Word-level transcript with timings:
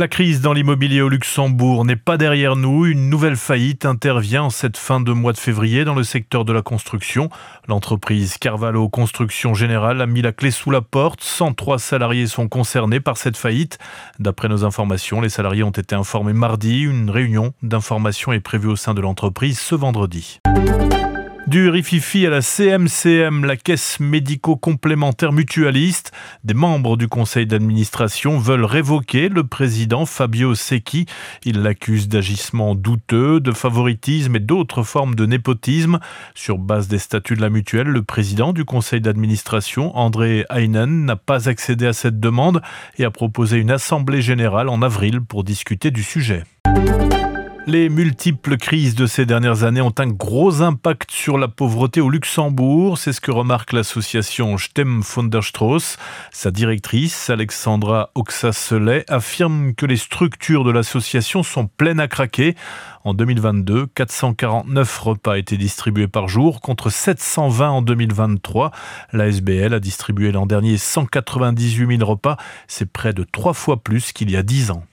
La 0.00 0.08
crise 0.08 0.40
dans 0.40 0.54
l'immobilier 0.54 1.02
au 1.02 1.10
Luxembourg 1.10 1.84
n'est 1.84 1.94
pas 1.94 2.16
derrière 2.16 2.56
nous. 2.56 2.86
Une 2.86 3.10
nouvelle 3.10 3.36
faillite 3.36 3.84
intervient 3.84 4.44
en 4.44 4.48
cette 4.48 4.78
fin 4.78 4.98
de 4.98 5.12
mois 5.12 5.34
de 5.34 5.38
février 5.38 5.84
dans 5.84 5.94
le 5.94 6.04
secteur 6.04 6.46
de 6.46 6.54
la 6.54 6.62
construction. 6.62 7.28
L'entreprise 7.68 8.38
Carvalho 8.38 8.88
Construction 8.88 9.52
Générale 9.52 10.00
a 10.00 10.06
mis 10.06 10.22
la 10.22 10.32
clé 10.32 10.50
sous 10.50 10.70
la 10.70 10.80
porte. 10.80 11.22
103 11.22 11.78
salariés 11.78 12.28
sont 12.28 12.48
concernés 12.48 13.00
par 13.00 13.18
cette 13.18 13.36
faillite. 13.36 13.78
D'après 14.18 14.48
nos 14.48 14.64
informations, 14.64 15.20
les 15.20 15.28
salariés 15.28 15.64
ont 15.64 15.68
été 15.68 15.94
informés 15.94 16.32
mardi. 16.32 16.80
Une 16.80 17.10
réunion 17.10 17.52
d'information 17.62 18.32
est 18.32 18.40
prévue 18.40 18.68
au 18.68 18.76
sein 18.76 18.94
de 18.94 19.02
l'entreprise 19.02 19.58
ce 19.58 19.74
vendredi. 19.74 20.40
Du 21.50 21.68
RIFIFI 21.68 22.28
à 22.28 22.30
la 22.30 22.42
CMCM, 22.42 23.44
la 23.44 23.56
caisse 23.56 23.98
médico-complémentaire 23.98 25.32
mutualiste, 25.32 26.12
des 26.44 26.54
membres 26.54 26.96
du 26.96 27.08
conseil 27.08 27.44
d'administration 27.44 28.38
veulent 28.38 28.64
révoquer 28.64 29.28
le 29.28 29.42
président 29.42 30.06
Fabio 30.06 30.54
Secchi. 30.54 31.06
Ils 31.44 31.60
l'accusent 31.60 32.06
d'agissements 32.06 32.76
douteux, 32.76 33.40
de 33.40 33.50
favoritisme 33.50 34.36
et 34.36 34.38
d'autres 34.38 34.84
formes 34.84 35.16
de 35.16 35.26
népotisme. 35.26 35.98
Sur 36.36 36.56
base 36.56 36.86
des 36.86 37.00
statuts 37.00 37.34
de 37.34 37.42
la 37.42 37.50
mutuelle, 37.50 37.88
le 37.88 38.04
président 38.04 38.52
du 38.52 38.64
conseil 38.64 39.00
d'administration, 39.00 39.98
André 39.98 40.46
Heinen, 40.50 41.04
n'a 41.04 41.16
pas 41.16 41.48
accédé 41.48 41.84
à 41.84 41.92
cette 41.92 42.20
demande 42.20 42.62
et 42.96 43.04
a 43.04 43.10
proposé 43.10 43.58
une 43.58 43.72
assemblée 43.72 44.22
générale 44.22 44.68
en 44.68 44.82
avril 44.82 45.20
pour 45.20 45.42
discuter 45.42 45.90
du 45.90 46.04
sujet. 46.04 46.44
Les 47.66 47.90
multiples 47.90 48.56
crises 48.56 48.94
de 48.94 49.06
ces 49.06 49.26
dernières 49.26 49.64
années 49.64 49.82
ont 49.82 49.94
un 49.98 50.06
gros 50.06 50.62
impact 50.62 51.10
sur 51.10 51.36
la 51.36 51.46
pauvreté 51.46 52.00
au 52.00 52.08
Luxembourg. 52.08 52.96
C'est 52.96 53.12
ce 53.12 53.20
que 53.20 53.30
remarque 53.30 53.72
l'association 53.72 54.56
Stem 54.56 55.02
von 55.02 55.24
der 55.24 55.44
Strauss. 55.44 55.98
Sa 56.32 56.50
directrice, 56.50 57.28
Alexandra 57.28 58.10
Oxaselet, 58.14 59.04
affirme 59.08 59.74
que 59.74 59.84
les 59.84 59.98
structures 59.98 60.64
de 60.64 60.70
l'association 60.70 61.42
sont 61.42 61.66
pleines 61.66 62.00
à 62.00 62.08
craquer. 62.08 62.56
En 63.04 63.12
2022, 63.12 63.86
449 63.94 64.98
repas 64.98 65.36
étaient 65.36 65.58
distribués 65.58 66.08
par 66.08 66.28
jour 66.28 66.62
contre 66.62 66.90
720 66.90 67.70
en 67.70 67.82
2023. 67.82 68.70
La 69.12 69.28
SBL 69.28 69.74
a 69.74 69.80
distribué 69.80 70.32
l'an 70.32 70.46
dernier 70.46 70.78
198 70.78 71.98
000 71.98 72.10
repas. 72.10 72.38
C'est 72.68 72.90
près 72.90 73.12
de 73.12 73.22
trois 73.22 73.54
fois 73.54 73.82
plus 73.82 74.12
qu'il 74.12 74.30
y 74.30 74.36
a 74.36 74.42
dix 74.42 74.70
ans. 74.70 74.84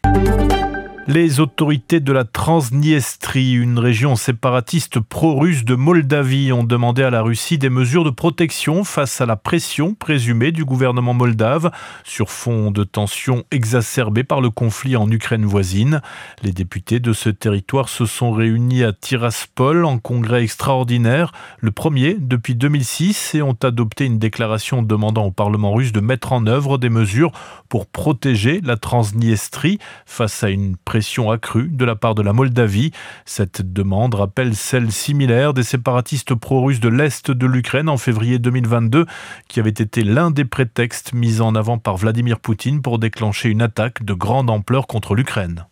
Les 1.10 1.40
autorités 1.40 2.02
de 2.02 2.12
la 2.12 2.26
Transniestrie, 2.26 3.54
une 3.54 3.80
région 3.80 4.18
séparatiste 4.18 5.00
pro-russe 5.00 5.64
de 5.64 5.74
Moldavie, 5.74 6.52
ont 6.52 6.66
demandé 6.66 7.02
à 7.02 7.10
la 7.10 7.22
Russie 7.22 7.58
des 7.58 7.70
mesures 7.70 8.04
de 8.04 8.10
protection 8.10 8.84
face 8.84 9.22
à 9.22 9.26
la 9.26 9.38
pression 9.38 9.94
présumée 9.94 10.52
du 10.52 10.66
gouvernement 10.66 11.14
moldave 11.14 11.72
sur 12.04 12.30
fond 12.30 12.72
de 12.72 12.84
tensions 12.84 13.46
exacerbées 13.52 14.26
par 14.26 14.42
le 14.42 14.50
conflit 14.50 14.98
en 14.98 15.10
Ukraine 15.10 15.46
voisine. 15.46 16.02
Les 16.44 16.52
députés 16.52 17.00
de 17.00 17.14
ce 17.14 17.30
territoire 17.30 17.88
se 17.88 18.06
sont 18.06 18.34
réunis 18.34 18.84
à 18.84 18.92
Tiraspol 18.92 19.86
en 19.86 20.00
congrès 20.00 20.44
extraordinaire, 20.44 21.32
le 21.62 21.72
premier 21.72 22.18
depuis 22.20 22.56
2006, 22.56 23.36
et 23.36 23.42
ont 23.42 23.58
adopté 23.64 24.04
une 24.04 24.20
déclaration 24.20 24.82
demandant 24.82 25.28
au 25.28 25.32
Parlement 25.32 25.72
russe 25.72 25.94
de 25.94 26.02
mettre 26.02 26.34
en 26.34 26.48
œuvre 26.48 26.78
des 26.78 26.90
mesures 26.90 27.32
pour 27.70 27.86
protéger 27.86 28.60
la 28.62 28.76
Transniestrie 28.76 29.80
face 30.06 30.44
à 30.44 30.50
une 30.50 30.76
pression 30.76 30.97
accrue 31.31 31.70
de 31.72 31.86
la 31.86 31.95
part 31.95 32.16
de 32.16 32.22
la 32.22 32.34
Moldavie. 32.34 32.92
Cette 33.26 33.62
demande 33.62 34.16
rappelle 34.16 34.56
celle 34.56 34.92
similaire 34.92 35.54
des 35.54 35.64
séparatistes 35.64 36.36
pro-russes 36.36 36.80
de 36.80 36.89
l'Est 36.89 37.31
de 37.31 37.45
l'Ukraine 37.45 37.89
en 37.89 37.98
février 37.98 38.39
2022, 38.39 39.06
qui 39.48 39.59
avait 39.59 39.70
été 39.70 40.04
l'un 40.04 40.31
des 40.31 40.45
prétextes 40.45 41.14
mis 41.14 41.42
en 41.42 41.56
avant 41.56 41.78
par 41.78 41.98
Vladimir 41.98 42.39
Poutine 42.39 42.81
pour 42.81 43.00
déclencher 43.00 43.50
une 43.50 43.62
attaque 43.62 44.04
de 44.04 44.14
grande 44.14 44.50
ampleur 44.50 44.88
contre 44.88 45.16
l'Ukraine. 45.16 45.66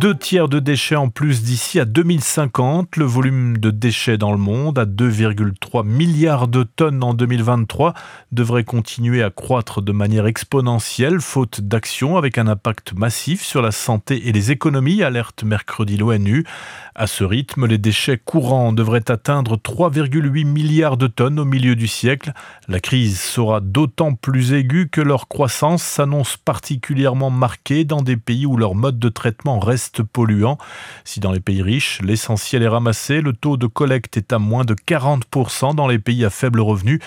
Deux 0.00 0.16
tiers 0.16 0.48
de 0.48 0.60
déchets 0.60 0.96
en 0.96 1.10
plus 1.10 1.42
d'ici 1.42 1.78
à 1.78 1.84
2050. 1.84 2.96
Le 2.96 3.04
volume 3.04 3.58
de 3.58 3.70
déchets 3.70 4.16
dans 4.16 4.32
le 4.32 4.38
monde, 4.38 4.78
à 4.78 4.86
2,3 4.86 5.84
milliards 5.84 6.48
de 6.48 6.62
tonnes 6.62 7.04
en 7.04 7.12
2023, 7.12 7.92
devrait 8.32 8.64
continuer 8.64 9.22
à 9.22 9.28
croître 9.28 9.82
de 9.82 9.92
manière 9.92 10.24
exponentielle, 10.24 11.20
faute 11.20 11.60
d'action 11.60 12.16
avec 12.16 12.38
un 12.38 12.46
impact 12.46 12.94
massif 12.94 13.42
sur 13.42 13.60
la 13.60 13.72
santé 13.72 14.26
et 14.26 14.32
les 14.32 14.50
économies, 14.50 15.02
alerte 15.02 15.44
mercredi 15.44 15.98
l'ONU. 15.98 16.46
À 16.94 17.06
ce 17.06 17.22
rythme, 17.22 17.66
les 17.66 17.76
déchets 17.76 18.16
courants 18.16 18.72
devraient 18.72 19.10
atteindre 19.10 19.58
3,8 19.58 20.46
milliards 20.46 20.96
de 20.96 21.08
tonnes 21.08 21.38
au 21.38 21.44
milieu 21.44 21.76
du 21.76 21.88
siècle. 21.88 22.32
La 22.68 22.80
crise 22.80 23.20
sera 23.20 23.60
d'autant 23.60 24.14
plus 24.14 24.54
aiguë 24.54 24.88
que 24.88 25.02
leur 25.02 25.28
croissance 25.28 25.82
s'annonce 25.82 26.38
particulièrement 26.38 27.28
marquée 27.28 27.84
dans 27.84 28.00
des 28.00 28.16
pays 28.16 28.46
où 28.46 28.56
leur 28.56 28.74
mode 28.74 28.98
de 28.98 29.10
traitement 29.10 29.58
reste 29.58 29.89
polluants. 29.98 30.58
Si 31.04 31.20
dans 31.20 31.32
les 31.32 31.40
pays 31.40 31.62
riches, 31.62 32.00
l'essentiel 32.02 32.62
est 32.62 32.68
ramassé, 32.68 33.20
le 33.20 33.32
taux 33.32 33.56
de 33.56 33.66
collecte 33.66 34.16
est 34.16 34.32
à 34.32 34.38
moins 34.38 34.64
de 34.64 34.74
40% 34.74 35.74
dans 35.74 35.88
les 35.88 35.98
pays 35.98 36.24
à 36.24 36.30
faible 36.30 36.60
revenu. 36.60 37.00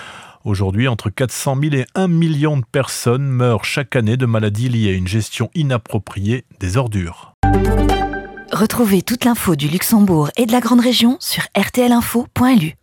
Aujourd'hui, 0.44 0.88
entre 0.88 1.08
400 1.08 1.56
000 1.62 1.74
et 1.74 1.86
1 1.94 2.06
million 2.06 2.58
de 2.58 2.64
personnes 2.70 3.26
meurent 3.26 3.64
chaque 3.64 3.96
année 3.96 4.18
de 4.18 4.26
maladies 4.26 4.68
liées 4.68 4.90
à 4.90 4.92
une 4.92 5.08
gestion 5.08 5.50
inappropriée 5.54 6.44
des 6.60 6.76
ordures. 6.76 7.34
Retrouvez 8.52 9.02
toute 9.02 9.24
l'info 9.24 9.56
du 9.56 9.68
Luxembourg 9.68 10.30
et 10.36 10.46
de 10.46 10.52
la 10.52 10.60
Grande 10.60 10.80
Région 10.80 11.16
sur 11.18 11.42
rtlinfo.lu. 11.58 12.76